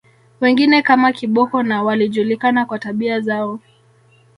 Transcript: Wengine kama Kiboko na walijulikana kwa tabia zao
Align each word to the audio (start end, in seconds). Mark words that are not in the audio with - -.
Wengine 0.41 0.81
kama 0.81 1.11
Kiboko 1.11 1.63
na 1.63 1.83
walijulikana 1.83 2.65
kwa 2.65 2.79
tabia 2.79 3.19
zao 3.19 3.59